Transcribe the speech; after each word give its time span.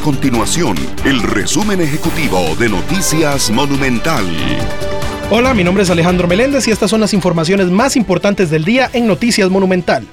continuación 0.00 0.76
el 1.04 1.22
resumen 1.22 1.80
ejecutivo 1.80 2.56
de 2.58 2.68
Noticias 2.68 3.50
Monumental. 3.50 4.24
Hola, 5.30 5.52
mi 5.54 5.62
nombre 5.62 5.82
es 5.82 5.90
Alejandro 5.90 6.26
Meléndez 6.26 6.66
y 6.66 6.70
estas 6.70 6.90
son 6.90 7.00
las 7.00 7.12
informaciones 7.12 7.66
más 7.66 7.96
importantes 7.96 8.50
del 8.50 8.64
día 8.64 8.90
en 8.92 9.06
Noticias 9.06 9.50
Monumental. 9.50 10.06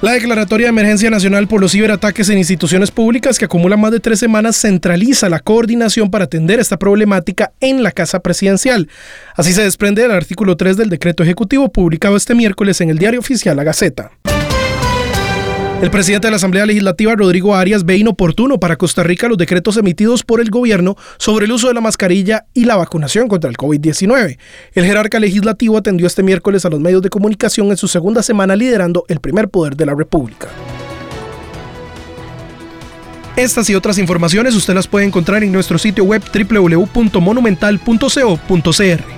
La 0.00 0.12
declaratoria 0.12 0.66
de 0.66 0.70
emergencia 0.70 1.10
nacional 1.10 1.48
por 1.48 1.60
los 1.60 1.72
ciberataques 1.72 2.28
en 2.28 2.38
instituciones 2.38 2.90
públicas 2.90 3.38
que 3.38 3.46
acumula 3.46 3.76
más 3.76 3.92
de 3.92 4.00
tres 4.00 4.18
semanas 4.18 4.56
centraliza 4.56 5.28
la 5.28 5.40
coordinación 5.40 6.10
para 6.10 6.24
atender 6.24 6.60
esta 6.60 6.78
problemática 6.78 7.52
en 7.60 7.82
la 7.82 7.92
Casa 7.92 8.20
Presidencial. 8.20 8.88
Así 9.34 9.52
se 9.52 9.62
desprende 9.62 10.02
del 10.02 10.12
artículo 10.12 10.56
3 10.56 10.76
del 10.76 10.90
decreto 10.90 11.22
ejecutivo 11.22 11.70
publicado 11.70 12.16
este 12.16 12.34
miércoles 12.34 12.80
en 12.80 12.90
el 12.90 12.98
diario 12.98 13.20
oficial 13.20 13.56
La 13.56 13.64
Gaceta. 13.64 14.12
El 15.80 15.92
presidente 15.92 16.26
de 16.26 16.32
la 16.32 16.38
Asamblea 16.38 16.66
Legislativa, 16.66 17.14
Rodrigo 17.14 17.54
Arias, 17.54 17.84
ve 17.84 17.96
inoportuno 17.96 18.58
para 18.58 18.74
Costa 18.74 19.04
Rica 19.04 19.28
los 19.28 19.38
decretos 19.38 19.76
emitidos 19.76 20.24
por 20.24 20.40
el 20.40 20.50
gobierno 20.50 20.96
sobre 21.18 21.46
el 21.46 21.52
uso 21.52 21.68
de 21.68 21.74
la 21.74 21.80
mascarilla 21.80 22.46
y 22.52 22.64
la 22.64 22.74
vacunación 22.74 23.28
contra 23.28 23.48
el 23.48 23.56
COVID-19. 23.56 24.38
El 24.72 24.84
jerarca 24.84 25.20
legislativo 25.20 25.78
atendió 25.78 26.08
este 26.08 26.24
miércoles 26.24 26.64
a 26.64 26.68
los 26.68 26.80
medios 26.80 27.00
de 27.02 27.10
comunicación 27.10 27.68
en 27.68 27.76
su 27.76 27.86
segunda 27.86 28.24
semana 28.24 28.56
liderando 28.56 29.04
el 29.06 29.20
primer 29.20 29.50
poder 29.50 29.76
de 29.76 29.86
la 29.86 29.94
República. 29.94 30.48
Estas 33.36 33.70
y 33.70 33.76
otras 33.76 33.98
informaciones 33.98 34.56
usted 34.56 34.74
las 34.74 34.88
puede 34.88 35.06
encontrar 35.06 35.44
en 35.44 35.52
nuestro 35.52 35.78
sitio 35.78 36.02
web 36.02 36.24
www.monumental.co.cr. 36.50 39.17